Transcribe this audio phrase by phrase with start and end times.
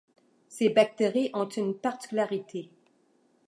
[0.47, 2.71] Ces bactéries ont une particularité.